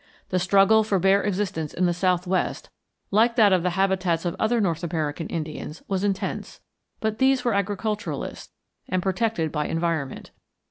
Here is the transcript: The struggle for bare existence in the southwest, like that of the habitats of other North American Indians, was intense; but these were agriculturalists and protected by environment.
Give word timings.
The 0.29 0.39
struggle 0.39 0.83
for 0.83 0.97
bare 0.97 1.21
existence 1.21 1.75
in 1.75 1.85
the 1.85 1.93
southwest, 1.93 2.71
like 3.11 3.35
that 3.35 3.53
of 3.53 3.61
the 3.61 3.69
habitats 3.77 4.25
of 4.25 4.35
other 4.39 4.59
North 4.59 4.83
American 4.83 5.27
Indians, 5.27 5.83
was 5.87 6.03
intense; 6.03 6.59
but 6.99 7.19
these 7.19 7.45
were 7.45 7.53
agriculturalists 7.53 8.51
and 8.89 9.03
protected 9.03 9.51
by 9.51 9.67
environment. 9.67 10.31